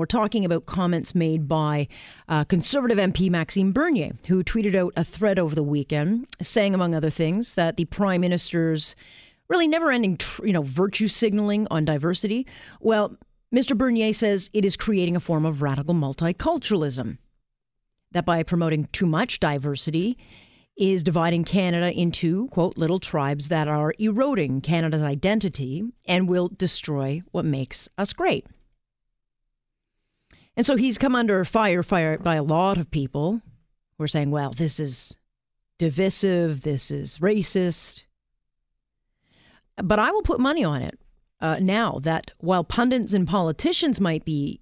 We're 0.00 0.06
talking 0.06 0.44
about 0.44 0.66
comments 0.66 1.14
made 1.14 1.46
by 1.46 1.86
uh, 2.28 2.42
Conservative 2.42 2.98
MP 2.98 3.30
Maxime 3.30 3.70
Bernier, 3.70 4.10
who 4.26 4.42
tweeted 4.42 4.74
out 4.74 4.92
a 4.96 5.04
thread 5.04 5.38
over 5.38 5.54
the 5.54 5.62
weekend 5.62 6.26
saying, 6.42 6.74
among 6.74 6.96
other 6.96 7.10
things, 7.10 7.54
that 7.54 7.76
the 7.76 7.84
Prime 7.84 8.20
Minister's 8.20 8.96
really 9.46 9.68
never 9.68 9.92
ending, 9.92 10.18
you 10.42 10.52
know, 10.52 10.62
virtue 10.62 11.06
signaling 11.06 11.68
on 11.70 11.84
diversity. 11.84 12.44
Well, 12.80 13.16
Mr. 13.54 13.78
Bernier 13.78 14.12
says 14.12 14.50
it 14.52 14.64
is 14.64 14.76
creating 14.76 15.14
a 15.14 15.20
form 15.20 15.46
of 15.46 15.62
radical 15.62 15.94
multiculturalism. 15.94 17.18
That 18.10 18.24
by 18.24 18.42
promoting 18.42 18.86
too 18.86 19.06
much 19.06 19.38
diversity 19.38 20.18
is 20.76 21.04
dividing 21.04 21.44
Canada 21.44 21.92
into, 21.92 22.48
quote, 22.48 22.76
little 22.76 22.98
tribes 22.98 23.46
that 23.46 23.68
are 23.68 23.94
eroding 24.00 24.60
Canada's 24.60 25.02
identity 25.02 25.84
and 26.04 26.28
will 26.28 26.48
destroy 26.48 27.22
what 27.30 27.44
makes 27.44 27.88
us 27.96 28.12
great. 28.12 28.44
And 30.56 30.64
so 30.64 30.76
he's 30.76 30.98
come 30.98 31.14
under 31.14 31.44
fire, 31.44 31.82
fire 31.82 32.18
by 32.18 32.36
a 32.36 32.42
lot 32.42 32.78
of 32.78 32.90
people 32.90 33.40
who 33.98 34.04
are 34.04 34.08
saying, 34.08 34.30
well, 34.30 34.52
this 34.52 34.78
is 34.78 35.16
divisive, 35.78 36.62
this 36.62 36.90
is 36.90 37.18
racist. 37.18 38.04
But 39.82 39.98
I 39.98 40.12
will 40.12 40.22
put 40.22 40.38
money 40.38 40.64
on 40.64 40.82
it 40.82 40.98
uh, 41.40 41.58
now 41.60 41.98
that 42.02 42.30
while 42.38 42.64
pundits 42.64 43.12
and 43.12 43.26
politicians 43.26 44.00
might 44.00 44.24
be 44.24 44.60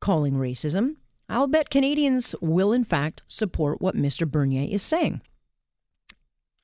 calling 0.00 0.34
racism, 0.34 0.96
I'll 1.28 1.46
bet 1.46 1.70
Canadians 1.70 2.34
will, 2.42 2.72
in 2.72 2.84
fact, 2.84 3.22
support 3.26 3.80
what 3.80 3.96
Mr. 3.96 4.30
Bernier 4.30 4.68
is 4.70 4.82
saying. 4.82 5.22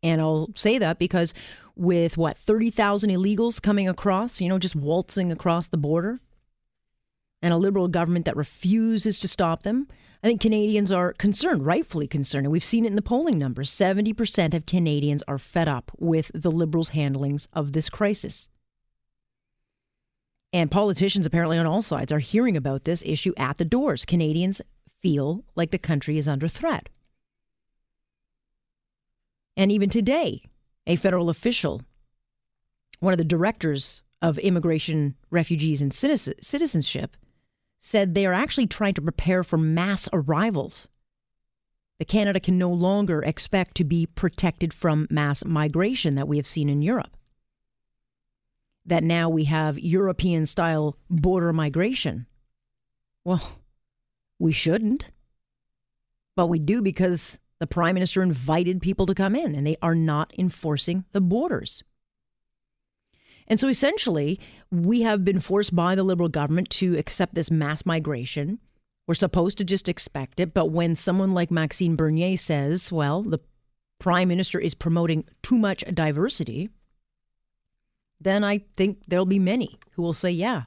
And 0.02 0.20
I'll 0.20 0.50
say 0.54 0.78
that 0.78 0.98
because 0.98 1.32
with 1.74 2.18
what, 2.18 2.36
30,000 2.36 3.10
illegals 3.10 3.62
coming 3.62 3.88
across, 3.88 4.40
you 4.40 4.48
know, 4.48 4.58
just 4.58 4.76
waltzing 4.76 5.32
across 5.32 5.68
the 5.68 5.78
border, 5.78 6.20
and 7.42 7.52
a 7.52 7.56
liberal 7.56 7.88
government 7.88 8.24
that 8.24 8.36
refuses 8.36 9.18
to 9.20 9.28
stop 9.28 9.62
them, 9.62 9.88
I 10.22 10.26
think 10.26 10.40
Canadians 10.40 10.90
are 10.90 11.12
concerned, 11.12 11.64
rightfully 11.64 12.08
concerned. 12.08 12.46
And 12.46 12.52
we've 12.52 12.64
seen 12.64 12.84
it 12.84 12.88
in 12.88 12.96
the 12.96 13.02
polling 13.02 13.38
numbers 13.38 13.70
70% 13.70 14.54
of 14.54 14.66
Canadians 14.66 15.22
are 15.28 15.38
fed 15.38 15.68
up 15.68 15.92
with 15.98 16.30
the 16.34 16.50
Liberals' 16.50 16.90
handlings 16.90 17.46
of 17.52 17.72
this 17.72 17.88
crisis. 17.88 18.48
And 20.52 20.70
politicians, 20.70 21.26
apparently 21.26 21.58
on 21.58 21.66
all 21.66 21.82
sides, 21.82 22.10
are 22.10 22.18
hearing 22.18 22.56
about 22.56 22.84
this 22.84 23.02
issue 23.06 23.34
at 23.36 23.58
the 23.58 23.64
doors. 23.64 24.04
Canadians 24.04 24.60
feel 25.00 25.44
like 25.54 25.70
the 25.70 25.78
country 25.78 26.18
is 26.18 26.26
under 26.26 26.48
threat. 26.48 26.88
And 29.56 29.70
even 29.70 29.90
today, 29.90 30.42
a 30.86 30.96
federal 30.96 31.28
official, 31.28 31.82
one 33.00 33.12
of 33.12 33.18
the 33.18 33.24
directors 33.24 34.02
of 34.22 34.38
Immigration, 34.38 35.14
Refugees, 35.30 35.82
and 35.82 35.92
Citizenship, 35.92 37.16
said 37.78 38.14
they 38.14 38.26
are 38.26 38.32
actually 38.32 38.66
trying 38.66 38.94
to 38.94 39.02
prepare 39.02 39.44
for 39.44 39.56
mass 39.56 40.08
arrivals. 40.12 40.88
The 41.98 42.04
Canada 42.04 42.40
can 42.40 42.58
no 42.58 42.70
longer 42.70 43.22
expect 43.22 43.76
to 43.76 43.84
be 43.84 44.06
protected 44.06 44.72
from 44.72 45.06
mass 45.10 45.44
migration 45.44 46.14
that 46.14 46.28
we 46.28 46.36
have 46.36 46.46
seen 46.46 46.68
in 46.68 46.82
Europe. 46.82 47.16
That 48.86 49.02
now 49.02 49.28
we 49.28 49.44
have 49.44 49.78
European 49.78 50.46
style 50.46 50.96
border 51.10 51.52
migration. 51.52 52.26
Well, 53.24 53.58
we 54.38 54.52
shouldn't. 54.52 55.10
But 56.36 56.46
we 56.46 56.60
do 56.60 56.80
because 56.80 57.38
the 57.58 57.66
prime 57.66 57.94
minister 57.94 58.22
invited 58.22 58.80
people 58.80 59.06
to 59.06 59.14
come 59.14 59.34
in 59.34 59.56
and 59.56 59.66
they 59.66 59.76
are 59.82 59.96
not 59.96 60.32
enforcing 60.38 61.04
the 61.12 61.20
borders. 61.20 61.82
And 63.48 63.58
so 63.58 63.66
essentially, 63.66 64.38
we 64.70 65.02
have 65.02 65.24
been 65.24 65.40
forced 65.40 65.74
by 65.74 65.94
the 65.94 66.04
Liberal 66.04 66.28
government 66.28 66.70
to 66.70 66.96
accept 66.96 67.34
this 67.34 67.50
mass 67.50 67.84
migration. 67.84 68.58
We're 69.06 69.14
supposed 69.14 69.58
to 69.58 69.64
just 69.64 69.88
expect 69.88 70.38
it. 70.38 70.54
But 70.54 70.66
when 70.66 70.94
someone 70.94 71.32
like 71.32 71.50
Maxime 71.50 71.96
Bernier 71.96 72.36
says, 72.36 72.92
well, 72.92 73.22
the 73.22 73.40
prime 73.98 74.28
minister 74.28 74.58
is 74.58 74.74
promoting 74.74 75.24
too 75.42 75.58
much 75.58 75.82
diversity, 75.92 76.68
then 78.20 78.44
I 78.44 78.58
think 78.76 79.02
there'll 79.08 79.24
be 79.24 79.38
many 79.38 79.78
who 79.92 80.02
will 80.02 80.12
say, 80.12 80.30
yeah, 80.30 80.64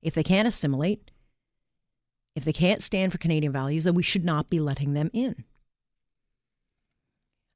if 0.00 0.14
they 0.14 0.22
can't 0.22 0.48
assimilate, 0.48 1.10
if 2.34 2.44
they 2.44 2.52
can't 2.52 2.82
stand 2.82 3.12
for 3.12 3.18
Canadian 3.18 3.52
values, 3.52 3.84
then 3.84 3.94
we 3.94 4.02
should 4.02 4.24
not 4.24 4.48
be 4.48 4.60
letting 4.60 4.94
them 4.94 5.10
in. 5.12 5.44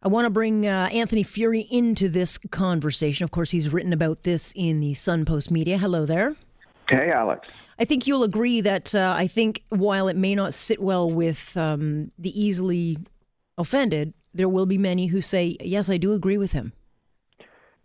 I 0.00 0.06
want 0.06 0.26
to 0.26 0.30
bring 0.30 0.64
uh, 0.64 0.88
Anthony 0.92 1.24
Furey 1.24 1.66
into 1.68 2.08
this 2.08 2.38
conversation. 2.38 3.24
Of 3.24 3.32
course, 3.32 3.50
he's 3.50 3.72
written 3.72 3.92
about 3.92 4.22
this 4.22 4.52
in 4.54 4.78
the 4.78 4.94
Sun 4.94 5.24
Post 5.24 5.50
media. 5.50 5.76
Hello 5.76 6.06
there. 6.06 6.36
Hey, 6.88 7.10
Alex. 7.10 7.48
I 7.80 7.84
think 7.84 8.06
you'll 8.06 8.22
agree 8.22 8.60
that 8.60 8.94
uh, 8.94 9.14
I 9.16 9.26
think 9.26 9.64
while 9.70 10.06
it 10.06 10.16
may 10.16 10.36
not 10.36 10.54
sit 10.54 10.80
well 10.80 11.10
with 11.10 11.56
um, 11.56 12.12
the 12.16 12.40
easily 12.40 12.98
offended, 13.56 14.14
there 14.32 14.48
will 14.48 14.66
be 14.66 14.78
many 14.78 15.06
who 15.06 15.20
say, 15.20 15.56
yes, 15.60 15.90
I 15.90 15.96
do 15.96 16.12
agree 16.12 16.38
with 16.38 16.52
him. 16.52 16.72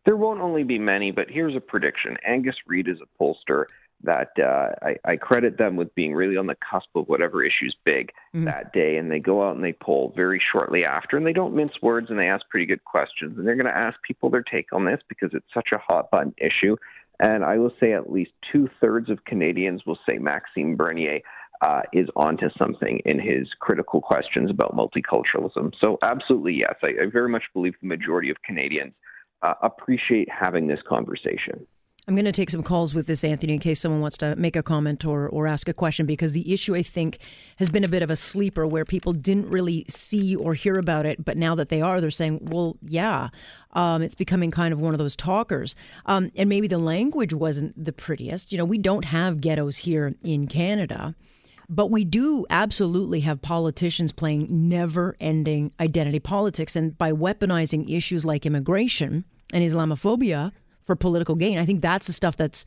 There 0.06 0.18
won't 0.18 0.40
only 0.40 0.64
be 0.64 0.78
many, 0.78 1.10
but 1.10 1.32
here's 1.32 1.56
a 1.56 1.62
prediction. 1.62 2.18
Angus 2.28 2.56
Reid 2.68 2.88
is 2.88 2.98
a 3.02 3.24
pollster 3.24 3.66
that 4.04 4.32
uh, 4.38 4.70
I, 4.82 4.96
I, 5.06 5.16
credit 5.16 5.58
them 5.58 5.76
with 5.76 5.94
being 5.96 6.14
really 6.14 6.36
on 6.36 6.48
the 6.48 6.58
cusp 6.70 6.90
of 6.96 7.08
whatever 7.08 7.44
issue's 7.44 7.76
big 7.86 8.12
mm. 8.36 8.46
that 8.46 8.74
day. 8.74 8.98
And 8.98 9.10
they 9.10 9.20
go 9.20 9.48
out 9.48 9.56
and 9.56 9.64
they 9.64 9.74
poll 9.74 10.14
very 10.16 10.42
shortly 10.52 10.84
after, 10.84 11.18
and 11.18 11.26
they 11.26 11.34
don't 11.34 11.56
mince 11.56 11.82
words 11.82 12.10
and 12.10 12.20
they 12.20 12.28
ask 12.28 12.48
pretty 12.50 12.66
good 12.66 12.84
questions. 12.84 13.38
And 13.38 13.48
they're 13.48 13.56
going 13.56 13.66
to 13.66 13.76
ask 13.78 13.98
people 14.02 14.30
their 14.30 14.44
take 14.44 14.74
on 14.74 14.86
this 14.86 15.00
because 15.08 15.32
it's 15.34 15.54
such 15.54 15.70
a 15.74 15.78
hot 15.78 16.12
button 16.12 16.34
issue. 16.38 16.76
And 17.20 17.46
I 17.46 17.58
will 17.58 17.72
say 17.80 17.94
at 17.94 18.12
least 18.12 18.32
two 18.52 18.70
thirds 18.82 19.10
of 19.10 19.24
Canadians 19.26 19.86
will 19.86 20.00
say 20.08 20.18
Maxime 20.18 20.76
Bernier 20.76 21.22
uh, 21.66 21.82
is 21.94 22.10
onto 22.16 22.50
something 22.58 23.00
in 23.06 23.20
his 23.20 23.48
critical 23.60 24.02
questions 24.02 24.50
about 24.50 24.76
multiculturalism. 24.76 25.72
So, 25.82 25.98
absolutely, 26.02 26.56
yes. 26.56 26.76
I, 26.84 27.04
I 27.04 27.06
very 27.12 27.30
much 27.30 27.44
believe 27.54 27.74
the 27.82 27.88
majority 27.88 28.30
of 28.30 28.42
Canadians 28.44 28.94
uh, 29.44 29.54
appreciate 29.62 30.28
having 30.30 30.68
this 30.68 30.80
conversation. 30.88 31.66
I'm 32.06 32.16
going 32.16 32.26
to 32.26 32.34
take 32.34 32.50
some 32.50 32.64
calls 32.64 32.94
with 32.94 33.08
this, 33.08 33.24
Anthony, 33.24 33.54
in 33.54 33.60
case 33.60 33.80
someone 33.80 34.02
wants 34.02 34.18
to 34.18 34.36
make 34.36 34.58
a 34.58 34.64
comment 34.64 35.06
or, 35.06 35.30
or 35.30 35.48
ask 35.48 35.70
a 35.70 35.74
question, 35.74 36.06
because 36.06 36.34
the 36.34 36.52
issue, 36.52 36.76
I 36.76 36.84
think, 36.84 37.20
has 37.60 37.70
been 37.70 37.86
a 37.86 37.88
bit 37.88 38.04
of 38.04 38.10
a 38.10 38.18
sleeper 38.18 38.68
where 38.68 38.84
people 38.84 39.14
didn't 39.14 39.50
really 39.50 39.86
see 39.88 40.36
or 40.36 40.54
hear 40.54 40.78
about 40.78 41.06
it. 41.06 41.24
But 41.24 41.38
now 41.38 41.56
that 41.56 41.70
they 41.70 41.82
are, 41.82 42.02
they're 42.02 42.12
saying, 42.12 42.40
well, 42.42 42.76
yeah, 42.82 43.30
um, 43.72 44.02
it's 44.02 44.16
becoming 44.16 44.52
kind 44.52 44.74
of 44.74 44.82
one 44.82 44.94
of 44.94 44.98
those 44.98 45.16
talkers. 45.16 45.76
Um, 46.06 46.30
and 46.36 46.50
maybe 46.50 46.68
the 46.68 46.78
language 46.78 47.34
wasn't 47.34 47.82
the 47.82 47.94
prettiest. 47.94 48.52
You 48.52 48.58
know, 48.58 48.66
we 48.66 48.80
don't 48.80 49.06
have 49.06 49.40
ghettos 49.40 49.78
here 49.78 50.14
in 50.24 50.48
Canada. 50.48 51.16
But 51.70 51.90
we 51.90 52.04
do 52.04 52.46
absolutely 52.50 53.22
have 53.22 53.42
politicians 53.42 54.12
playing 54.12 54.48
never 54.50 55.16
ending 55.22 55.72
identity 55.80 56.20
politics. 56.20 56.76
And 56.76 56.98
by 56.98 57.14
weaponizing 57.14 57.90
issues 57.90 58.26
like 58.26 58.46
immigration 58.46 59.24
and 59.54 59.64
Islamophobia, 59.64 60.52
for 60.86 60.96
political 60.96 61.36
gain. 61.36 61.58
I 61.58 61.66
think 61.66 61.82
that's 61.82 62.08
the 62.08 62.14
stuff 62.14 62.36
that's 62.36 62.66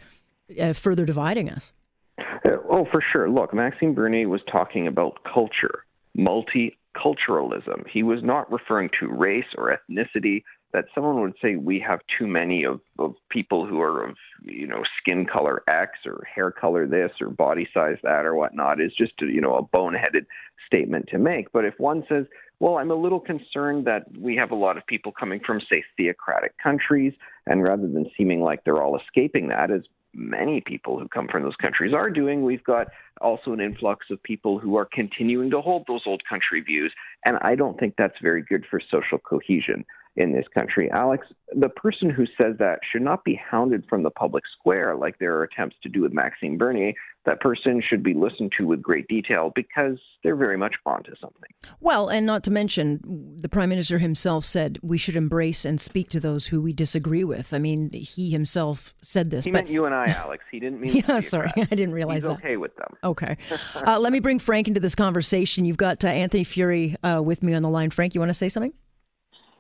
uh, 0.60 0.72
further 0.72 1.04
dividing 1.04 1.50
us. 1.50 1.72
Uh, 2.18 2.56
oh, 2.68 2.86
for 2.90 3.02
sure. 3.12 3.28
Look, 3.28 3.52
Maxime 3.54 3.94
Bernier 3.94 4.28
was 4.28 4.40
talking 4.50 4.86
about 4.86 5.18
culture, 5.32 5.84
multiculturalism. 6.16 7.86
He 7.90 8.02
was 8.02 8.22
not 8.22 8.50
referring 8.50 8.90
to 9.00 9.08
race 9.08 9.46
or 9.56 9.76
ethnicity. 9.76 10.42
That 10.72 10.86
someone 10.94 11.22
would 11.22 11.36
say 11.40 11.56
we 11.56 11.78
have 11.80 12.00
too 12.18 12.26
many 12.26 12.64
of, 12.64 12.80
of 12.98 13.14
people 13.30 13.64
who 13.64 13.80
are 13.80 14.04
of 14.08 14.16
you 14.42 14.66
know 14.66 14.82
skin 15.00 15.24
color 15.24 15.62
X 15.68 15.92
or 16.04 16.22
hair 16.32 16.50
color 16.50 16.86
this 16.86 17.12
or 17.20 17.30
body 17.30 17.66
size 17.72 17.96
that 18.02 18.26
or 18.26 18.34
whatnot 18.34 18.80
is 18.80 18.92
just 18.92 19.12
you 19.20 19.40
know 19.40 19.54
a 19.54 19.62
boneheaded 19.62 20.26
statement 20.66 21.08
to 21.08 21.18
make. 21.18 21.50
But 21.52 21.64
if 21.64 21.74
one 21.78 22.04
says 22.10 22.26
well, 22.58 22.78
I'm 22.78 22.90
a 22.90 22.94
little 22.94 23.20
concerned 23.20 23.86
that 23.86 24.04
we 24.18 24.36
have 24.36 24.50
a 24.50 24.54
lot 24.54 24.78
of 24.78 24.86
people 24.86 25.12
coming 25.12 25.40
from, 25.44 25.60
say, 25.60 25.84
theocratic 25.96 26.56
countries, 26.58 27.12
and 27.46 27.62
rather 27.62 27.86
than 27.86 28.10
seeming 28.16 28.40
like 28.40 28.64
they're 28.64 28.82
all 28.82 28.98
escaping 28.98 29.48
that, 29.48 29.70
as 29.70 29.82
many 30.14 30.60
people 30.60 30.98
who 30.98 31.08
come 31.08 31.28
from 31.28 31.42
those 31.42 31.56
countries 31.56 31.92
are 31.94 32.10
doing, 32.10 32.42
we've 32.42 32.64
got 32.64 32.88
also 33.20 33.52
an 33.52 33.60
influx 33.60 34.06
of 34.10 34.22
people 34.22 34.58
who 34.58 34.76
are 34.76 34.88
continuing 34.90 35.50
to 35.50 35.60
hold 35.60 35.84
those 35.86 36.02
old 36.06 36.22
country 36.28 36.60
views. 36.60 36.92
And 37.26 37.36
I 37.42 37.54
don't 37.54 37.78
think 37.78 37.94
that's 37.96 38.16
very 38.22 38.42
good 38.42 38.64
for 38.70 38.80
social 38.90 39.18
cohesion 39.18 39.84
in 40.16 40.32
this 40.32 40.46
country. 40.54 40.90
Alex, 40.90 41.26
the 41.54 41.68
person 41.68 42.08
who 42.08 42.24
says 42.40 42.56
that 42.58 42.80
should 42.90 43.02
not 43.02 43.24
be 43.24 43.34
hounded 43.34 43.84
from 43.88 44.02
the 44.02 44.10
public 44.10 44.44
square 44.58 44.96
like 44.96 45.18
there 45.18 45.36
are 45.36 45.42
attempts 45.44 45.76
to 45.82 45.88
do 45.88 46.00
with 46.00 46.12
Maxime 46.12 46.56
Bernier. 46.56 46.92
That 47.26 47.40
person 47.40 47.82
should 47.86 48.02
be 48.02 48.14
listened 48.14 48.52
to 48.56 48.66
with 48.66 48.80
great 48.80 49.08
detail 49.08 49.52
because 49.54 49.98
they're 50.22 50.36
very 50.36 50.56
much 50.56 50.74
onto 50.86 51.12
something. 51.20 51.50
Well, 51.80 52.08
and 52.08 52.24
not 52.24 52.44
to 52.44 52.50
mention, 52.50 53.00
the 53.40 53.48
Prime 53.48 53.68
Minister 53.68 53.98
himself 53.98 54.44
said 54.44 54.78
we 54.80 54.96
should 54.96 55.16
embrace 55.16 55.64
and 55.64 55.80
speak 55.80 56.08
to 56.10 56.20
those 56.20 56.46
who 56.46 56.62
we 56.62 56.72
disagree 56.72 57.24
with. 57.24 57.52
I 57.52 57.58
mean, 57.58 57.90
he 57.92 58.30
himself 58.30 58.94
said 59.02 59.30
this. 59.30 59.44
He 59.44 59.50
but... 59.50 59.58
meant 59.58 59.70
you 59.70 59.86
and 59.86 59.94
I, 59.94 60.06
Alex. 60.06 60.44
He 60.50 60.60
didn't 60.60 60.80
mean. 60.80 61.04
yeah, 61.08 61.20
sorry, 61.20 61.52
I 61.56 61.64
didn't 61.64 61.92
realize 61.92 62.22
He's 62.22 62.24
that. 62.24 62.38
okay 62.38 62.56
with 62.56 62.74
them. 62.76 62.96
Okay. 63.02 63.36
Uh, 63.74 63.98
let 63.98 64.12
me 64.12 64.20
bring 64.20 64.38
Frank 64.38 64.68
into 64.68 64.80
this 64.80 64.94
conversation. 64.94 65.64
You've 65.64 65.76
got 65.76 66.04
uh, 66.04 66.08
Anthony 66.08 66.44
Furey 66.44 66.94
uh, 67.02 67.22
with 67.22 67.42
me 67.42 67.54
on 67.54 67.62
the 67.62 67.70
line. 67.70 67.90
Frank, 67.90 68.14
you 68.14 68.20
want 68.20 68.30
to 68.30 68.34
say 68.34 68.48
something? 68.48 68.72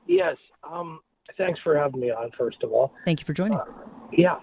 Yes. 0.06 0.36
Um, 0.62 1.00
thanks 1.36 1.60
for 1.62 1.76
having 1.76 2.00
me 2.00 2.10
on, 2.10 2.30
first 2.38 2.62
of 2.62 2.72
all. 2.72 2.92
Thank 3.04 3.20
you 3.20 3.26
for 3.26 3.32
joining. 3.32 3.58
Uh, 3.58 3.64
yeah. 4.12 4.36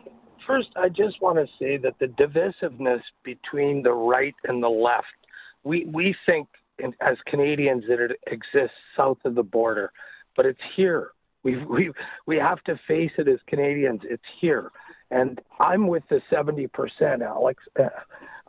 first, 0.45 0.69
I 0.75 0.89
just 0.89 1.21
want 1.21 1.37
to 1.37 1.47
say 1.59 1.77
that 1.77 1.93
the 1.99 2.07
divisiveness 2.07 3.01
between 3.23 3.83
the 3.83 3.93
right 3.93 4.35
and 4.45 4.61
the 4.61 4.69
left, 4.69 5.07
we 5.63 5.85
we 5.85 6.15
think 6.25 6.47
as 7.01 7.17
Canadians 7.27 7.83
that 7.87 7.99
it 7.99 8.19
exists 8.27 8.75
south 8.97 9.19
of 9.25 9.35
the 9.35 9.43
border, 9.43 9.91
but 10.35 10.45
it's 10.45 10.59
here. 10.75 11.11
We 11.43 11.57
we 11.69 11.91
we 12.25 12.37
have 12.37 12.63
to 12.65 12.79
face 12.87 13.11
it 13.17 13.27
as 13.27 13.39
Canadians. 13.47 14.01
It's 14.03 14.23
here, 14.41 14.71
and 15.11 15.39
I'm 15.59 15.87
with 15.87 16.03
the 16.09 16.21
seventy 16.29 16.67
percent, 16.67 17.21
Alex. 17.21 17.63
Uh, 17.79 17.89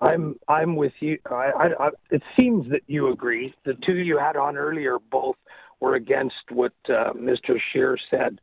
I'm 0.01 0.37
I'm 0.49 0.77
with 0.77 0.93
you. 1.01 1.19
I, 1.31 1.35
I, 1.35 1.87
I, 1.87 1.91
it 2.11 2.23
seems 2.39 2.69
that 2.71 2.83
you 2.87 3.13
agree. 3.13 3.55
The 3.65 3.75
two 3.87 3.97
you 3.97 4.19
had 4.19 4.37
on 4.37 4.57
earlier 4.57 4.99
both 5.11 5.37
were 5.85 5.95
against 5.97 6.51
what 6.51 6.73
uh, 6.89 7.13
Mr. 7.13 7.59
Scheer 7.71 7.99
said, 8.11 8.41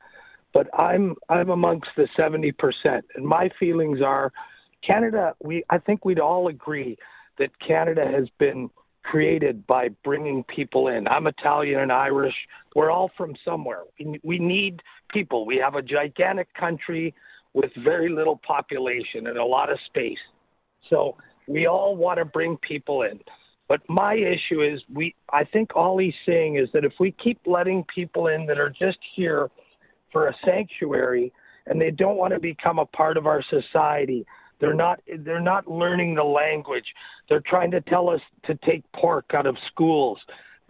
but 0.54 0.68
I'm 0.80 1.16
I'm 1.30 1.50
amongst 1.50 1.90
the 1.98 2.08
seventy 2.16 2.52
percent, 2.52 3.06
and 3.16 3.26
my 3.26 3.50
feelings 3.60 4.00
are, 4.02 4.32
Canada. 4.86 5.34
We 5.42 5.64
I 5.70 5.80
think 5.80 6.06
we'd 6.06 6.20
all 6.20 6.48
agree 6.48 6.98
that 7.40 7.50
Canada 7.66 8.06
has 8.06 8.28
been 8.38 8.70
created 9.04 9.66
by 9.66 9.90
bringing 10.04 10.44
people 10.44 10.88
in. 10.90 11.08
I'm 11.08 11.26
Italian 11.26 11.80
and 11.80 11.92
Irish. 11.92 12.36
We're 12.76 12.92
all 12.92 13.10
from 13.18 13.34
somewhere. 13.44 13.82
We, 14.00 14.20
we 14.24 14.38
need 14.38 14.82
people. 15.10 15.46
We 15.48 15.58
have 15.58 15.74
a 15.74 15.82
gigantic 15.82 16.54
country 16.54 17.16
with 17.54 17.72
very 17.84 18.10
little 18.10 18.40
population 18.46 19.26
and 19.26 19.38
a 19.38 19.44
lot 19.44 19.72
of 19.72 19.80
space. 19.88 20.24
So 20.90 21.18
we 21.48 21.66
all 21.66 21.96
want 21.96 22.20
to 22.20 22.26
bring 22.26 22.58
people 22.58 23.02
in. 23.02 23.20
But 23.72 23.80
my 23.88 24.16
issue 24.16 24.62
is 24.62 24.82
we 24.94 25.16
I 25.32 25.46
think 25.46 25.78
all 25.78 25.98
he's 25.98 26.14
saying 26.26 26.58
is 26.58 26.68
that 26.74 26.84
if 26.84 26.92
we 27.00 27.16
keep 27.24 27.40
letting 27.46 27.86
people 27.86 28.28
in 28.28 28.46
that 28.48 28.60
are 28.60 28.70
just 28.70 28.98
here 29.16 29.50
for 30.12 30.28
a 30.28 30.36
sanctuary 30.44 31.32
and 31.68 31.80
they 31.80 31.90
don't 31.90 32.18
want 32.18 32.34
to 32.34 32.40
become 32.42 32.80
a 32.80 32.86
part 32.86 33.16
of 33.16 33.28
our 33.28 33.42
society, 33.50 34.26
they're 34.60 34.74
not 34.74 35.00
they're 35.20 35.40
not 35.40 35.72
learning 35.72 36.16
the 36.16 36.24
language. 36.24 36.84
They're 37.30 37.44
trying 37.48 37.72
to 37.72 37.80
tell 37.80 38.10
us 38.10 38.20
to 38.44 38.56
take 38.56 38.84
pork 38.92 39.28
out 39.34 39.46
of 39.46 39.56
schools. 39.72 40.20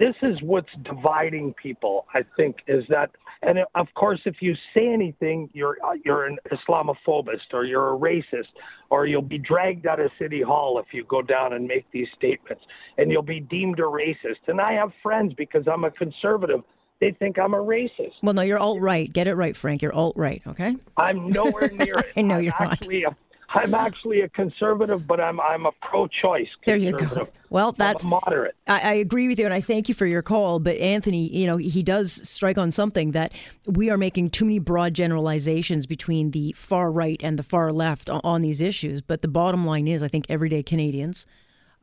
This 0.02 0.16
is 0.24 0.42
what's 0.42 0.74
dividing 0.82 1.54
people, 1.62 2.08
I 2.12 2.22
think, 2.36 2.56
is 2.68 2.84
that 2.90 3.12
and 3.44 3.60
of 3.76 3.88
course 3.94 4.20
if 4.26 4.38
you 4.40 4.56
say 4.76 4.88
anything 4.88 5.48
you're 5.54 5.78
you're 6.04 6.26
an 6.26 6.38
islamophobist 6.52 7.54
or 7.54 7.66
you're 7.66 7.94
a 7.94 7.98
racist 7.98 8.50
or 8.90 9.06
you'll 9.06 9.22
be 9.22 9.38
dragged 9.38 9.86
out 9.86 10.00
of 10.00 10.10
city 10.20 10.42
hall 10.42 10.80
if 10.80 10.92
you 10.92 11.04
go 11.06 11.22
down 11.22 11.54
and 11.54 11.68
make 11.68 11.86
these 11.92 12.08
statements 12.16 12.64
and 12.98 13.12
you'll 13.12 13.22
be 13.22 13.40
deemed 13.40 13.80
a 13.80 13.84
racist 13.84 14.42
and 14.48 14.62
i 14.62 14.74
have 14.74 14.92
friends 15.02 15.34
because 15.36 15.64
i'm 15.68 15.84
a 15.86 15.92
conservative 15.92 16.62
they 17.00 17.10
think 17.18 17.40
I'm 17.40 17.56
a 17.56 17.58
racist. 17.58 18.14
Well, 18.22 18.36
no, 18.36 18.44
you're 18.44 18.60
alt 18.60 18.80
right. 18.80 19.12
Get 19.12 19.26
it 19.26 19.34
right, 19.34 19.58
Frank. 19.58 19.82
You're 19.82 19.92
alt 19.92 20.16
right, 20.16 20.40
okay? 20.46 20.76
I'm 20.98 21.30
nowhere 21.30 21.72
near 21.72 21.96
it. 21.98 22.14
I 22.16 22.22
know 22.22 22.36
I'm 22.36 22.44
you're 22.44 22.54
actually 22.54 23.02
not. 23.02 23.16
I'm 23.54 23.74
actually 23.74 24.22
a 24.22 24.30
conservative, 24.30 25.06
but 25.06 25.20
I'm 25.20 25.40
I'm 25.42 25.66
a 25.66 25.72
pro-choice. 25.82 26.48
There 26.66 26.78
you 26.78 26.94
go. 26.94 27.28
Well, 27.50 27.74
that's 27.74 28.06
moderate. 28.06 28.56
I, 28.68 28.80
I, 28.80 28.94
agree 28.94 29.28
with 29.28 29.38
you, 29.38 29.44
and 29.44 29.54
I 29.54 29.60
thank 29.60 29.90
you 29.90 29.96
for 29.96 30.06
your 30.06 30.22
call. 30.22 30.60
But 30.60 30.78
Anthony, 30.78 31.28
you 31.36 31.46
know, 31.46 31.58
he 31.58 31.84
does 31.84 32.28
strike 32.28 32.58
on 32.58 32.72
something 32.72 33.12
that 33.12 33.34
we 33.66 33.90
are 33.90 33.98
making 33.98 34.30
too 34.30 34.46
many 34.46 34.60
broad 34.60 34.94
generalizations 34.94 35.86
between 35.86 36.32
the 36.32 36.54
far 36.58 36.90
right 36.90 37.20
and 37.22 37.38
the 37.38 37.44
far 37.44 37.74
left 37.74 38.10
on, 38.10 38.22
on 38.24 38.42
these 38.42 38.62
issues. 38.62 39.02
But 39.02 39.22
the 39.22 39.28
bottom 39.28 39.66
line 39.66 39.86
is, 39.86 40.02
I 40.02 40.08
think 40.08 40.28
everyday 40.30 40.64
Canadians 40.64 41.26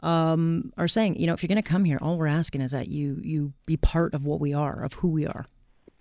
um, 0.00 0.72
are 0.78 0.88
saying, 0.88 1.20
you 1.20 1.26
know, 1.26 1.34
if 1.34 1.42
you're 1.42 1.48
going 1.48 1.62
to 1.62 1.68
come 1.68 1.84
here, 1.84 1.98
all 2.00 2.16
we're 2.16 2.28
asking 2.28 2.62
is 2.62 2.70
that 2.70 2.88
you 2.88 3.20
you 3.22 3.52
be 3.66 3.76
part 3.76 4.14
of 4.14 4.24
what 4.24 4.40
we 4.40 4.54
are, 4.54 4.82
of 4.84 4.94
who 4.94 5.08
we 5.08 5.26
are. 5.26 5.44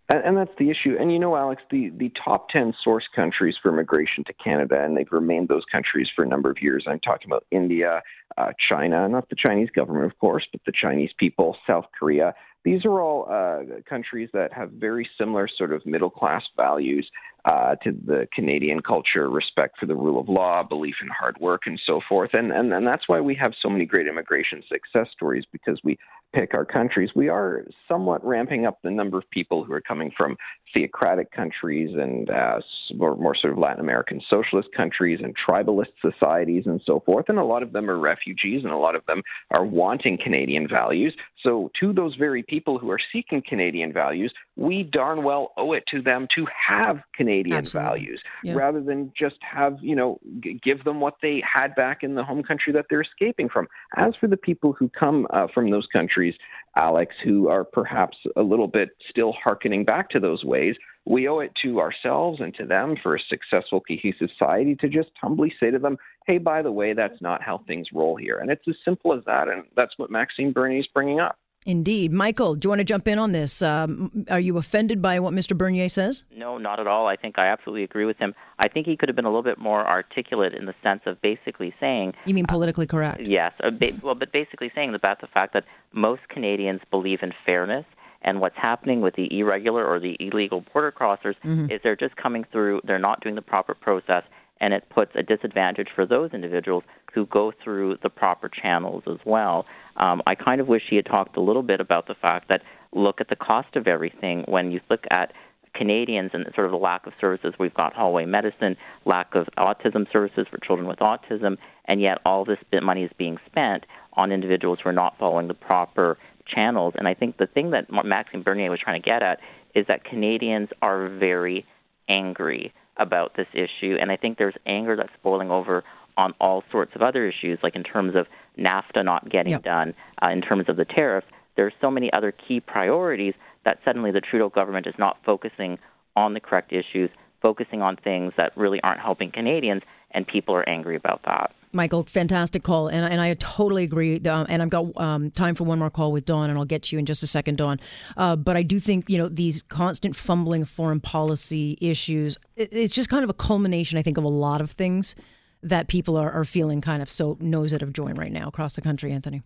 And, 0.09 0.23
and, 0.23 0.37
that's 0.37 0.57
the 0.57 0.69
issue. 0.69 0.95
And 0.99 1.11
you 1.11 1.19
know, 1.19 1.35
Alex, 1.35 1.61
the, 1.69 1.91
the 1.97 2.11
top 2.23 2.49
10 2.49 2.73
source 2.81 3.05
countries 3.13 3.55
for 3.61 3.69
immigration 3.69 4.23
to 4.25 4.33
Canada, 4.33 4.81
and 4.81 4.95
they've 4.95 5.11
remained 5.11 5.49
those 5.49 5.63
countries 5.69 6.07
for 6.15 6.23
a 6.23 6.27
number 6.27 6.49
of 6.49 6.61
years. 6.61 6.85
I'm 6.87 6.99
talking 6.99 7.29
about 7.29 7.45
India, 7.51 8.01
uh, 8.37 8.51
China, 8.69 9.09
not 9.09 9.29
the 9.29 9.35
Chinese 9.35 9.69
government, 9.75 10.05
of 10.05 10.17
course, 10.19 10.47
but 10.51 10.61
the 10.65 10.71
Chinese 10.71 11.11
people, 11.17 11.57
South 11.67 11.85
Korea. 11.97 12.33
These 12.63 12.85
are 12.85 13.01
all 13.01 13.27
uh, 13.29 13.81
countries 13.87 14.29
that 14.33 14.53
have 14.53 14.71
very 14.71 15.09
similar 15.17 15.47
sort 15.47 15.73
of 15.73 15.85
middle 15.85 16.09
class 16.09 16.43
values 16.55 17.09
uh, 17.47 17.75
to 17.75 17.91
the 18.05 18.27
Canadian 18.33 18.81
culture, 18.81 19.29
respect 19.29 19.79
for 19.79 19.85
the 19.85 19.95
rule 19.95 20.19
of 20.19 20.27
law, 20.27 20.63
belief 20.63 20.95
in 21.01 21.07
hard 21.07 21.37
work, 21.39 21.61
and 21.65 21.79
so 21.85 22.01
forth. 22.07 22.31
And, 22.33 22.51
and, 22.51 22.73
and 22.73 22.85
that's 22.85 23.07
why 23.07 23.21
we 23.21 23.35
have 23.35 23.53
so 23.61 23.69
many 23.69 23.85
great 23.85 24.07
immigration 24.07 24.63
success 24.67 25.07
stories 25.13 25.45
because 25.51 25.79
we 25.83 25.97
pick 26.33 26.53
our 26.53 26.65
countries. 26.65 27.09
We 27.15 27.29
are 27.29 27.65
somewhat 27.87 28.25
ramping 28.25 28.65
up 28.65 28.79
the 28.83 28.91
number 28.91 29.17
of 29.17 29.29
people 29.29 29.63
who 29.63 29.71
are 29.71 29.81
coming 29.81 30.11
from 30.15 30.35
theocratic 30.73 31.31
countries 31.31 31.95
and 31.97 32.29
uh, 32.29 32.59
more, 32.95 33.15
more 33.15 33.35
sort 33.35 33.53
of 33.53 33.59
Latin 33.59 33.79
American 33.79 34.21
socialist 34.29 34.69
countries 34.75 35.19
and 35.23 35.33
tribalist 35.37 35.93
societies 36.01 36.63
and 36.65 36.81
so 36.85 37.01
forth. 37.05 37.25
And 37.29 37.39
a 37.39 37.43
lot 37.43 37.63
of 37.63 37.71
them 37.71 37.89
are 37.89 37.97
refugees 37.97 38.65
and 38.65 38.73
a 38.73 38.77
lot 38.77 38.95
of 38.95 39.05
them 39.05 39.21
are 39.51 39.63
wanting 39.63 40.17
Canadian 40.21 40.67
values. 40.67 41.13
So, 41.43 41.71
to 41.79 41.93
those 41.93 42.15
very 42.15 42.43
people 42.43 42.77
who 42.77 42.91
are 42.91 42.99
seeking 43.13 43.41
Canadian 43.47 43.93
values, 43.93 44.33
we 44.57 44.81
darn 44.81 45.23
well 45.23 45.53
owe 45.55 45.73
it 45.73 45.83
to 45.87 46.01
them 46.01 46.27
to 46.35 46.45
have 46.67 46.97
Canadian 47.15 47.57
Absolutely. 47.57 47.89
values 47.89 48.21
yeah. 48.43 48.53
rather 48.53 48.81
than 48.81 49.13
just 49.17 49.35
have, 49.41 49.77
you 49.81 49.95
know, 49.95 50.19
g- 50.39 50.59
give 50.63 50.83
them 50.83 50.99
what 50.99 51.13
they 51.21 51.41
had 51.45 51.75
back 51.75 51.99
in 52.01 52.15
the 52.15 52.23
home 52.23 52.41
country 52.41 52.73
that 52.73 52.87
they're 52.89 53.01
escaping 53.01 53.49
from. 53.49 53.67
As 53.95 54.13
for 54.19 54.27
the 54.27 54.35
people 54.35 54.73
who 54.73 54.89
come 54.89 55.27
uh, 55.29 55.45
from 55.53 55.69
those 55.69 55.85
countries, 55.93 56.33
Alex, 56.79 57.13
who 57.23 57.47
are 57.49 57.63
perhaps 57.63 58.17
a 58.35 58.41
little 58.41 58.67
bit 58.67 58.89
still 59.07 59.33
hearkening 59.43 59.85
back 59.85 60.09
to 60.09 60.19
those 60.19 60.43
ways, 60.43 60.75
we 61.05 61.27
owe 61.27 61.39
it 61.39 61.51
to 61.63 61.79
ourselves 61.79 62.41
and 62.41 62.53
to 62.55 62.65
them 62.65 62.95
for 63.01 63.15
a 63.15 63.19
successful, 63.29 63.81
cohesive 63.81 64.29
society 64.37 64.75
to 64.75 64.89
just 64.89 65.09
humbly 65.21 65.53
say 65.59 65.69
to 65.69 65.79
them, 65.79 65.97
hey, 66.25 66.39
by 66.39 66.63
the 66.63 66.71
way, 66.71 66.93
that's 66.93 67.21
not 67.21 67.43
how 67.43 67.59
things 67.67 67.87
roll 67.93 68.15
here. 68.15 68.39
And 68.39 68.49
it's 68.49 68.67
as 68.67 68.75
simple 68.83 69.13
as 69.13 69.23
that. 69.25 69.47
And 69.47 69.63
that's 69.75 69.93
what 69.97 70.11
Maxime 70.11 70.51
Bernier 70.51 70.79
is 70.79 70.87
bringing 70.93 71.19
up. 71.19 71.37
Indeed. 71.67 72.13
Michael, 72.13 72.55
do 72.55 72.65
you 72.65 72.69
want 72.69 72.79
to 72.79 72.85
jump 72.85 73.09
in 73.09 73.19
on 73.19 73.33
this? 73.33 73.61
Um, 73.61 74.25
are 74.29 74.39
you 74.39 74.57
offended 74.57 75.01
by 75.01 75.19
what 75.19 75.33
Mr. 75.33 75.55
Bernier 75.55 75.89
says? 75.89 76.23
No, 76.33 76.57
not 76.57 76.79
at 76.79 76.87
all. 76.87 77.07
I 77.07 77.17
think 77.17 77.37
I 77.37 77.47
absolutely 77.47 77.83
agree 77.83 78.05
with 78.05 78.17
him. 78.17 78.33
I 78.57 78.69
think 78.69 78.87
he 78.87 78.95
could 78.95 79.09
have 79.09 79.17
been 79.17 79.25
a 79.25 79.29
little 79.29 79.43
bit 79.43 79.59
more 79.59 79.85
articulate 79.85 80.53
in 80.53 80.65
the 80.65 80.73
sense 80.81 81.01
of 81.05 81.21
basically 81.21 81.75
saying. 81.77 82.13
You 82.25 82.33
mean 82.33 82.45
politically 82.45 82.87
correct? 82.87 83.19
Uh, 83.19 83.25
yes. 83.27 83.51
Uh, 83.61 83.71
ba- 83.71 83.91
well, 84.01 84.15
but 84.15 84.31
basically 84.31 84.71
saying 84.73 84.95
about 84.95 85.19
the 85.19 85.27
fact 85.27 85.53
that 85.55 85.65
most 85.91 86.21
Canadians 86.29 86.79
believe 86.89 87.19
in 87.21 87.33
fairness. 87.45 87.85
And 88.21 88.39
what's 88.39 88.57
happening 88.57 89.01
with 89.01 89.15
the 89.15 89.27
irregular 89.37 89.85
or 89.85 89.99
the 89.99 90.15
illegal 90.21 90.63
border 90.73 90.93
crossers 90.93 91.35
mm-hmm. 91.43 91.69
is 91.69 91.81
they're 91.83 91.97
just 91.97 92.15
coming 92.15 92.45
through, 92.49 92.81
they're 92.85 92.97
not 92.97 93.21
doing 93.21 93.35
the 93.35 93.41
proper 93.41 93.73
process, 93.73 94.23
and 94.59 94.73
it 94.73 94.83
puts 94.89 95.11
a 95.15 95.23
disadvantage 95.23 95.87
for 95.95 96.05
those 96.05 96.31
individuals 96.33 96.83
who 97.13 97.25
go 97.27 97.51
through 97.63 97.97
the 98.03 98.09
proper 98.09 98.49
channels 98.49 99.03
as 99.07 99.17
well. 99.25 99.65
Um, 99.97 100.21
I 100.27 100.35
kind 100.35 100.61
of 100.61 100.67
wish 100.67 100.83
he 100.89 100.95
had 100.95 101.05
talked 101.05 101.37
a 101.37 101.41
little 101.41 101.63
bit 101.63 101.79
about 101.79 102.07
the 102.07 102.15
fact 102.15 102.49
that 102.49 102.61
look 102.93 103.21
at 103.21 103.29
the 103.29 103.35
cost 103.35 103.75
of 103.75 103.87
everything 103.87 104.43
when 104.47 104.71
you 104.71 104.79
look 104.89 105.03
at 105.11 105.33
Canadians 105.73 106.31
and 106.33 106.45
sort 106.55 106.65
of 106.65 106.71
the 106.71 106.77
lack 106.77 107.05
of 107.05 107.13
services. 107.21 107.53
We've 107.59 107.73
got 107.73 107.93
hallway 107.93 108.25
medicine, 108.25 108.75
lack 109.05 109.35
of 109.35 109.47
autism 109.57 110.11
services 110.11 110.47
for 110.49 110.57
children 110.65 110.87
with 110.87 110.99
autism, 110.99 111.57
and 111.85 112.01
yet 112.01 112.19
all 112.25 112.45
this 112.45 112.57
money 112.81 113.03
is 113.03 113.11
being 113.17 113.37
spent 113.45 113.85
on 114.13 114.31
individuals 114.31 114.79
who 114.83 114.89
are 114.89 114.93
not 114.93 115.17
following 115.19 115.47
the 115.47 115.53
proper 115.53 116.17
channels. 116.47 116.95
And 116.97 117.07
I 117.07 117.13
think 117.13 117.37
the 117.37 117.47
thing 117.47 117.71
that 117.71 117.87
Maxime 117.91 118.41
Bernier 118.41 118.71
was 118.71 118.79
trying 118.79 119.01
to 119.01 119.05
get 119.05 119.21
at 119.21 119.39
is 119.75 119.85
that 119.87 120.03
Canadians 120.03 120.69
are 120.81 121.07
very 121.07 121.65
angry 122.09 122.73
about 122.99 123.35
this 123.35 123.47
issue, 123.53 123.95
and 123.99 124.11
I 124.11 124.17
think 124.17 124.37
there's 124.37 124.55
anger 124.65 124.95
that's 124.95 125.13
boiling 125.23 125.51
over 125.51 125.83
on 126.17 126.33
all 126.41 126.63
sorts 126.71 126.93
of 126.95 127.01
other 127.01 127.27
issues, 127.27 127.59
like 127.61 127.75
in 127.75 127.83
terms 127.83 128.15
of 128.15 128.25
NAFTA 128.57 129.05
not 129.05 129.29
getting 129.29 129.51
yep. 129.51 129.63
done, 129.63 129.93
uh, 130.21 130.31
in 130.31 130.41
terms 130.41 130.65
of 130.67 130.75
the 130.75 130.85
tariff. 130.85 131.23
There 131.55 131.65
are 131.65 131.73
so 131.79 131.91
many 131.91 132.11
other 132.13 132.31
key 132.31 132.59
priorities 132.59 133.35
that 133.65 133.79
suddenly 133.85 134.11
the 134.11 134.21
Trudeau 134.21 134.49
government 134.49 134.87
is 134.87 134.95
not 134.97 135.17
focusing 135.25 135.77
on 136.15 136.33
the 136.33 136.39
correct 136.39 136.73
issues, 136.73 137.09
focusing 137.41 137.81
on 137.81 137.97
things 137.97 138.33
that 138.37 138.55
really 138.57 138.81
aren't 138.81 138.99
helping 138.99 139.31
Canadians, 139.31 139.83
and 140.11 140.25
people 140.25 140.55
are 140.55 140.67
angry 140.67 140.95
about 140.95 141.21
that. 141.25 141.53
Michael, 141.77 142.03
fantastic 142.03 142.63
call, 142.63 142.89
and, 142.89 143.05
and 143.05 143.21
I 143.21 143.33
totally 143.35 143.85
agree. 143.85 144.19
Um, 144.27 144.45
and 144.49 144.61
I've 144.61 144.69
got 144.69 144.99
um, 144.99 145.31
time 145.31 145.55
for 145.55 145.63
one 145.63 145.79
more 145.79 145.89
call 145.89 146.11
with 146.11 146.25
Dawn, 146.25 146.49
and 146.49 146.59
I'll 146.59 146.65
get 146.65 146.83
to 146.83 146.95
you 146.95 146.99
in 146.99 147.05
just 147.05 147.23
a 147.23 147.27
second, 147.27 147.57
Dawn. 147.57 147.79
Uh, 148.17 148.35
but 148.35 148.57
I 148.57 148.63
do 148.63 148.79
think 148.79 149.09
you 149.09 149.17
know 149.17 149.29
these 149.29 149.61
constant 149.61 150.15
fumbling 150.15 150.65
foreign 150.65 150.99
policy 150.99 151.77
issues. 151.79 152.37
It, 152.57 152.69
it's 152.73 152.93
just 152.93 153.09
kind 153.09 153.23
of 153.23 153.29
a 153.29 153.33
culmination, 153.33 153.97
I 153.97 154.01
think, 154.01 154.17
of 154.17 154.25
a 154.25 154.29
lot 154.29 154.59
of 154.59 154.71
things 154.71 155.15
that 155.63 155.87
people 155.87 156.17
are, 156.17 156.31
are 156.31 156.45
feeling 156.45 156.81
kind 156.81 157.01
of 157.01 157.09
so 157.09 157.37
nose 157.39 157.73
out 157.73 157.81
of 157.81 157.93
joint 157.93 158.17
right 158.17 158.31
now 158.31 158.47
across 158.49 158.75
the 158.75 158.81
country. 158.81 159.13
Anthony. 159.13 159.41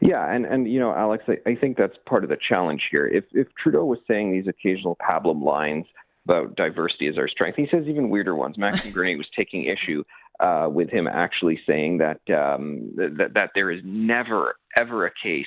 Yeah, 0.00 0.32
and, 0.32 0.44
and 0.44 0.70
you 0.70 0.80
know, 0.80 0.92
Alex, 0.92 1.24
I, 1.28 1.38
I 1.48 1.54
think 1.54 1.76
that's 1.76 1.96
part 2.06 2.24
of 2.24 2.30
the 2.30 2.36
challenge 2.48 2.82
here. 2.90 3.06
If 3.06 3.24
if 3.32 3.48
Trudeau 3.60 3.84
was 3.84 3.98
saying 4.06 4.32
these 4.32 4.46
occasional 4.46 4.96
pablum 4.96 5.42
lines 5.42 5.86
about 6.24 6.56
diversity 6.56 7.08
as 7.08 7.18
our 7.18 7.28
strength, 7.28 7.56
he 7.56 7.66
says 7.70 7.84
even 7.86 8.10
weirder 8.10 8.34
ones. 8.34 8.58
Maxime 8.58 8.92
Bernier 8.92 9.16
was 9.18 9.26
taking 9.36 9.64
issue 9.64 10.04
uh, 10.40 10.68
with 10.70 10.90
him 10.90 11.06
actually 11.06 11.60
saying 11.66 11.98
that, 11.98 12.20
um, 12.30 12.90
that 12.96 13.32
that 13.34 13.50
there 13.54 13.70
is 13.70 13.80
never 13.84 14.56
ever 14.78 15.06
a 15.06 15.12
case 15.22 15.46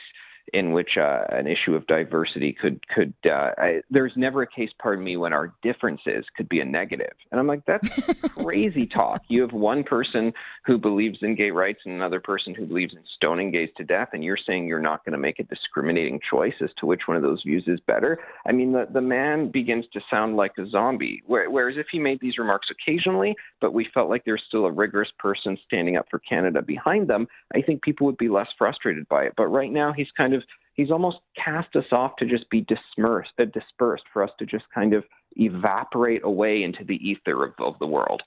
in 0.53 0.71
which 0.71 0.97
uh, 0.97 1.23
an 1.29 1.47
issue 1.47 1.75
of 1.75 1.85
diversity 1.87 2.53
could 2.53 2.85
could 2.87 3.13
uh, 3.25 3.51
I, 3.57 3.81
there's 3.89 4.13
never 4.15 4.41
a 4.41 4.47
case, 4.47 4.69
pardon 4.79 5.03
me, 5.03 5.17
when 5.17 5.33
our 5.33 5.53
differences 5.61 6.25
could 6.35 6.47
be 6.49 6.59
a 6.59 6.65
negative. 6.65 7.13
And 7.31 7.39
I'm 7.39 7.47
like, 7.47 7.65
that's 7.65 7.87
crazy 8.37 8.85
talk. 8.85 9.21
You 9.27 9.41
have 9.41 9.53
one 9.53 9.83
person 9.83 10.33
who 10.65 10.77
believes 10.77 11.19
in 11.21 11.35
gay 11.35 11.51
rights 11.51 11.79
and 11.85 11.93
another 11.93 12.19
person 12.19 12.53
who 12.53 12.65
believes 12.65 12.93
in 12.93 13.03
stoning 13.15 13.51
gays 13.51 13.69
to 13.77 13.83
death, 13.83 14.09
and 14.13 14.23
you're 14.23 14.37
saying 14.37 14.67
you're 14.67 14.79
not 14.79 15.03
going 15.03 15.13
to 15.13 15.19
make 15.19 15.39
a 15.39 15.43
discriminating 15.43 16.19
choice 16.29 16.55
as 16.61 16.69
to 16.77 16.85
which 16.85 17.01
one 17.07 17.17
of 17.17 17.23
those 17.23 17.41
views 17.43 17.63
is 17.67 17.79
better. 17.87 18.19
I 18.45 18.51
mean, 18.51 18.71
the 18.71 18.87
the 18.91 19.01
man 19.01 19.49
begins 19.51 19.85
to 19.93 20.01
sound 20.09 20.35
like 20.35 20.53
a 20.57 20.69
zombie. 20.69 21.23
Whereas 21.25 21.77
if 21.77 21.87
he 21.91 21.99
made 21.99 22.19
these 22.21 22.37
remarks 22.37 22.67
occasionally, 22.69 23.35
but 23.61 23.73
we 23.73 23.87
felt 23.93 24.09
like 24.09 24.25
there's 24.25 24.43
still 24.47 24.65
a 24.65 24.71
rigorous 24.71 25.09
person 25.19 25.57
standing 25.65 25.97
up 25.97 26.07
for 26.09 26.19
Canada 26.19 26.61
behind 26.61 27.07
them, 27.07 27.27
I 27.53 27.61
think 27.61 27.81
people 27.81 28.05
would 28.05 28.17
be 28.17 28.29
less 28.29 28.47
frustrated 28.57 29.07
by 29.09 29.23
it. 29.23 29.33
But 29.35 29.47
right 29.47 29.71
now, 29.71 29.93
he's 29.93 30.07
kind 30.15 30.33
of 30.33 30.34
he's 30.75 30.91
almost 30.91 31.17
cast 31.43 31.75
us 31.75 31.85
off 31.91 32.15
to 32.17 32.25
just 32.25 32.49
be 32.49 32.61
dispersed, 32.61 33.31
uh, 33.39 33.45
dispersed 33.45 34.03
for 34.13 34.23
us 34.23 34.29
to 34.39 34.45
just 34.45 34.65
kind 34.73 34.93
of 34.93 35.03
evaporate 35.37 36.23
away 36.23 36.63
into 36.63 36.83
the 36.83 36.95
ether 36.95 37.45
of, 37.45 37.53
of 37.59 37.77
the 37.79 37.87
world. 37.87 38.21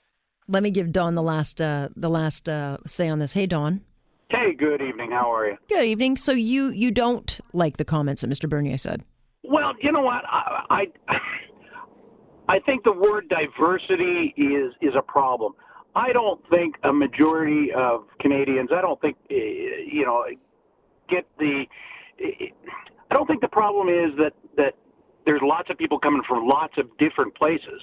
Let 0.47 0.63
me 0.63 0.71
give 0.71 0.91
Don 0.91 1.15
the 1.15 1.21
last 1.21 1.61
uh, 1.61 1.89
the 1.95 2.09
last 2.09 2.49
uh, 2.49 2.77
say 2.87 3.07
on 3.07 3.19
this. 3.19 3.33
Hey, 3.33 3.45
Don. 3.45 3.81
Hey, 4.31 4.53
good 4.53 4.81
evening. 4.81 5.11
How 5.11 5.33
are 5.33 5.47
you? 5.47 5.57
Good 5.69 5.85
evening. 5.85 6.17
So 6.17 6.31
you 6.31 6.69
you 6.69 6.91
don't 6.91 7.39
like 7.53 7.77
the 7.77 7.85
comments 7.85 8.21
that 8.21 8.29
Mr. 8.29 8.49
Bernier 8.49 8.77
said? 8.77 9.03
Well, 9.43 9.73
you 9.81 9.91
know 9.91 10.01
what? 10.01 10.23
I 10.25 10.85
I, 11.07 11.15
I 12.49 12.59
think 12.59 12.83
the 12.83 12.93
word 12.93 13.29
diversity 13.29 14.33
is 14.37 14.73
is 14.81 14.93
a 14.97 15.03
problem. 15.03 15.53
I 15.95 16.11
don't 16.13 16.41
think 16.53 16.75
a 16.83 16.93
majority 16.93 17.71
of 17.75 18.05
Canadians. 18.19 18.69
I 18.75 18.81
don't 18.81 18.99
think 19.01 19.17
eh, 19.29 19.35
you 19.91 20.03
know 20.05 20.25
get 21.09 21.25
the 21.37 21.65
I 22.21 23.15
don't 23.15 23.27
think 23.27 23.41
the 23.41 23.47
problem 23.47 23.87
is 23.89 24.11
that 24.19 24.33
that 24.57 24.73
there's 25.25 25.41
lots 25.43 25.69
of 25.69 25.77
people 25.77 25.99
coming 25.99 26.21
from 26.27 26.47
lots 26.47 26.73
of 26.77 26.85
different 26.97 27.35
places. 27.35 27.81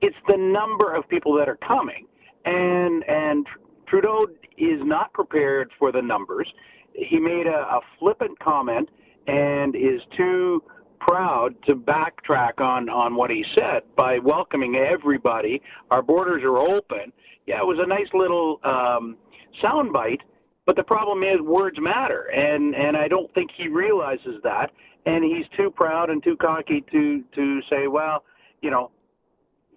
It's 0.00 0.16
the 0.28 0.36
number 0.36 0.94
of 0.94 1.08
people 1.08 1.34
that 1.36 1.48
are 1.48 1.58
coming, 1.66 2.06
and 2.44 3.04
and 3.08 3.46
Trudeau 3.86 4.26
is 4.56 4.80
not 4.82 5.12
prepared 5.12 5.70
for 5.78 5.92
the 5.92 6.02
numbers. 6.02 6.48
He 6.94 7.18
made 7.18 7.46
a, 7.46 7.76
a 7.76 7.80
flippant 7.98 8.38
comment 8.38 8.88
and 9.26 9.74
is 9.76 10.00
too 10.16 10.62
proud 11.00 11.54
to 11.68 11.74
backtrack 11.74 12.60
on 12.60 12.88
on 12.88 13.14
what 13.14 13.30
he 13.30 13.44
said 13.58 13.82
by 13.96 14.18
welcoming 14.18 14.76
everybody. 14.76 15.60
Our 15.90 16.02
borders 16.02 16.42
are 16.44 16.58
open. 16.58 17.12
Yeah, 17.46 17.60
it 17.60 17.66
was 17.66 17.78
a 17.82 17.86
nice 17.86 18.06
little 18.14 18.60
um, 18.64 19.16
soundbite, 19.62 20.20
but 20.66 20.76
the 20.76 20.84
problem 20.84 21.22
is 21.22 21.40
words 21.40 21.78
matter, 21.80 22.30
and 22.30 22.74
and 22.74 22.96
I 22.96 23.08
don't 23.08 23.32
think 23.34 23.50
he 23.56 23.68
realizes 23.68 24.40
that, 24.44 24.70
and 25.06 25.24
he's 25.24 25.46
too 25.56 25.70
proud 25.70 26.10
and 26.10 26.22
too 26.22 26.36
cocky 26.36 26.84
to 26.92 27.22
to 27.34 27.60
say, 27.68 27.88
well, 27.88 28.24
you 28.60 28.70
know, 28.70 28.90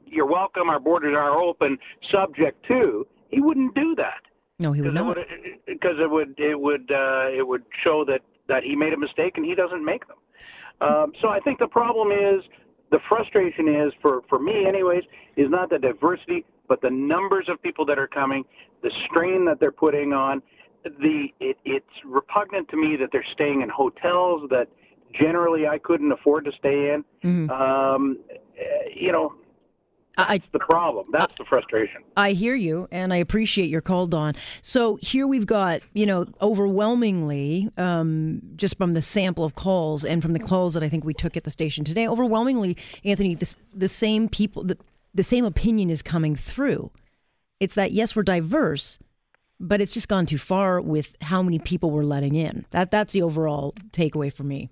you're 0.06 0.28
welcome. 0.28 0.70
Our 0.70 0.80
borders 0.80 1.16
are 1.16 1.38
open, 1.38 1.78
subject 2.12 2.66
to. 2.68 3.08
He 3.30 3.42
wouldn't 3.42 3.74
do 3.74 3.96
that. 3.96 4.22
No, 4.60 4.72
he 4.72 4.82
would 4.82 4.94
not. 4.94 5.18
Because 5.66 5.96
it 6.00 6.10
would 6.10 6.36
it 6.38 6.60
would 6.60 6.92
uh, 6.92 7.30
it 7.36 7.46
would 7.46 7.64
show 7.84 8.06
that 8.06 8.22
that 8.48 8.64
he 8.64 8.76
made 8.76 8.94
a 8.94 8.98
mistake 8.98 9.34
and 9.38 9.46
he 9.46 9.56
doesn't 9.56 9.84
make 9.84 10.08
them. 10.08 10.18
Um, 10.82 11.14
so 11.22 11.30
I 11.30 11.40
think 11.40 11.60
the 11.60 11.68
problem 11.68 12.12
is 12.12 12.44
the 12.92 13.00
frustration 13.10 13.68
is 13.68 13.92
for 14.02 14.22
for 14.30 14.40
me, 14.40 14.66
anyways, 14.68 15.04
is 15.36 15.50
not 15.50 15.72
the 15.72 15.80
diversity, 15.80 16.46
but 16.68 16.82
the 16.82 16.90
numbers 16.92 17.48
of 17.50 17.62
people 17.62 17.86
that 17.88 17.98
are 17.98 18.08
coming, 18.08 18.44
the 18.84 18.92
strain 19.10 19.46
that 19.46 19.60
they're 19.60 19.72
putting 19.72 20.14
on, 20.14 20.42
the 21.00 21.28
it, 21.40 21.58
it's 21.66 21.86
repugnant 22.06 22.70
to 22.70 22.78
me 22.78 22.96
that 22.98 23.10
they're 23.12 23.26
staying 23.34 23.62
in 23.62 23.70
hotels 23.70 24.50
that 24.50 24.68
generally 25.20 25.68
I 25.68 25.78
couldn't 25.78 26.12
afford 26.12 26.46
to 26.46 26.52
stay 26.58 26.94
in. 26.94 27.04
Mm-hmm. 27.24 27.50
Um, 27.50 28.20
you 28.96 29.12
know, 29.12 29.34
that's 30.18 30.32
I, 30.32 30.42
the 30.54 30.60
problem. 30.60 31.08
That's 31.12 31.34
I, 31.34 31.36
the 31.40 31.46
frustration. 31.46 32.02
I 32.16 32.32
hear 32.32 32.56
you, 32.56 32.88
and 32.92 33.14
I 33.14 33.18
appreciate 33.18 33.70
your 33.70 33.82
call, 33.82 34.08
Don. 34.08 34.34
So 34.62 34.98
here 35.02 35.28
we've 35.28 35.46
got, 35.46 35.82
you 35.94 36.06
know, 36.06 36.26
overwhelmingly, 36.42 37.70
um, 37.78 38.42
just 38.56 38.78
from 38.78 38.94
the 38.94 39.02
sample 39.02 39.44
of 39.44 39.56
calls 39.56 40.06
and 40.06 40.22
from 40.22 40.34
the 40.34 40.40
calls 40.40 40.74
that 40.74 40.84
I 40.84 40.90
think 40.90 41.04
we 41.04 41.14
took 41.14 41.36
at 41.36 41.44
the 41.44 41.50
station 41.50 41.84
today, 41.84 42.08
overwhelmingly, 42.08 42.78
Anthony, 43.04 43.36
this, 43.36 43.56
the 43.74 43.90
same 43.90 44.30
people, 44.30 44.64
the, 44.64 44.78
the 45.14 45.24
same 45.24 45.44
opinion 45.44 45.90
is 45.90 46.02
coming 46.02 46.36
through. 46.36 46.92
It's 47.60 47.76
that 47.76 47.92
yes, 47.92 48.16
we're 48.16 48.24
diverse, 48.24 49.00
but 49.60 49.82
it's 49.82 49.94
just 49.94 50.08
gone 50.08 50.26
too 50.26 50.38
far 50.38 50.82
with 50.82 51.16
how 51.22 51.42
many 51.42 51.60
people 51.60 51.92
we're 51.92 52.04
letting 52.04 52.36
in. 52.36 52.66
That 52.72 52.92
that's 52.92 53.14
the 53.14 53.22
overall 53.22 53.74
takeaway 53.92 54.32
for 54.32 54.44
me. 54.44 54.70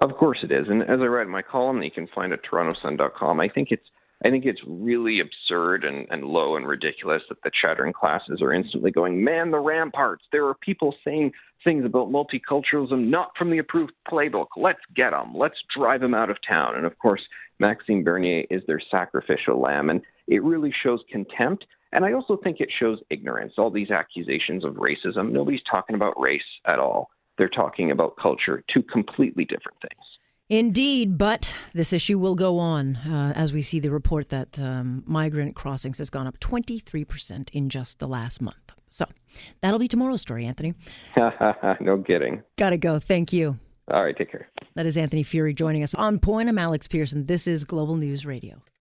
Of 0.00 0.16
course 0.16 0.38
it 0.42 0.52
is, 0.52 0.66
and 0.68 0.82
as 0.82 1.00
I 1.00 1.06
write 1.06 1.26
in 1.26 1.32
my 1.32 1.42
column 1.42 1.78
that 1.78 1.84
you 1.84 1.90
can 1.90 2.08
find 2.14 2.32
at 2.32 2.40
TorontoSun.com, 2.44 3.40
I 3.40 3.48
think 3.48 3.68
it's 3.70 3.86
I 4.24 4.30
think 4.30 4.44
it's 4.44 4.60
really 4.66 5.20
absurd 5.20 5.84
and, 5.84 6.06
and 6.10 6.24
low 6.24 6.56
and 6.56 6.66
ridiculous 6.66 7.22
that 7.28 7.42
the 7.42 7.50
chattering 7.50 7.92
classes 7.92 8.40
are 8.40 8.52
instantly 8.52 8.92
going, 8.92 9.24
man, 9.24 9.50
the 9.50 9.58
ramparts. 9.58 10.24
There 10.30 10.46
are 10.46 10.54
people 10.54 10.94
saying 11.04 11.32
things 11.64 11.84
about 11.84 12.12
multiculturalism 12.12 13.08
not 13.08 13.32
from 13.36 13.50
the 13.50 13.58
approved 13.58 13.92
playbook. 14.08 14.48
Let's 14.56 14.80
get 14.94 15.10
them. 15.10 15.32
Let's 15.34 15.58
drive 15.76 16.00
them 16.00 16.14
out 16.14 16.30
of 16.30 16.36
town. 16.46 16.76
And 16.76 16.86
of 16.86 16.96
course, 16.98 17.22
Maxime 17.58 18.04
Bernier 18.04 18.44
is 18.48 18.62
their 18.66 18.80
sacrificial 18.90 19.60
lamb. 19.60 19.90
And 19.90 20.02
it 20.28 20.42
really 20.44 20.72
shows 20.82 21.00
contempt 21.10 21.66
and 21.92 22.04
I 22.04 22.12
also 22.12 22.36
think 22.36 22.60
it 22.60 22.70
shows 22.78 22.98
ignorance. 23.10 23.54
All 23.58 23.70
these 23.70 23.90
accusations 23.90 24.64
of 24.64 24.74
racism, 24.74 25.30
nobody's 25.30 25.62
talking 25.70 25.94
about 25.94 26.18
race 26.20 26.42
at 26.66 26.78
all. 26.78 27.10
They're 27.38 27.48
talking 27.48 27.90
about 27.90 28.16
culture, 28.16 28.62
two 28.72 28.82
completely 28.82 29.44
different 29.44 29.78
things. 29.80 30.04
Indeed, 30.48 31.16
but 31.16 31.54
this 31.72 31.92
issue 31.92 32.18
will 32.18 32.34
go 32.34 32.58
on 32.58 32.96
uh, 32.96 33.32
as 33.34 33.52
we 33.52 33.62
see 33.62 33.78
the 33.78 33.90
report 33.90 34.28
that 34.30 34.58
um, 34.60 35.02
migrant 35.06 35.54
crossings 35.54 35.98
has 35.98 36.10
gone 36.10 36.26
up 36.26 36.38
23% 36.40 37.50
in 37.50 37.70
just 37.70 37.98
the 38.00 38.08
last 38.08 38.42
month. 38.42 38.56
So 38.88 39.06
that'll 39.62 39.78
be 39.78 39.88
tomorrow's 39.88 40.20
story, 40.20 40.44
Anthony. 40.44 40.74
no 41.16 42.04
kidding. 42.06 42.42
Gotta 42.58 42.76
go. 42.76 42.98
Thank 42.98 43.32
you. 43.32 43.58
All 43.90 44.04
right, 44.04 44.16
take 44.16 44.30
care. 44.30 44.48
That 44.74 44.84
is 44.84 44.96
Anthony 44.96 45.24
Furey 45.24 45.54
joining 45.54 45.82
us 45.82 45.94
on 45.94 46.18
point. 46.18 46.48
I'm 46.48 46.58
Alex 46.58 46.86
Pearson. 46.86 47.26
This 47.26 47.46
is 47.46 47.64
Global 47.64 47.96
News 47.96 48.26
Radio. 48.26 48.62